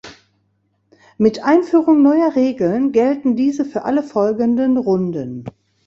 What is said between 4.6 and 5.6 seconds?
Runden.